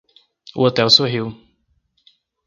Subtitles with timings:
[0.57, 1.25] O hotel sorriu.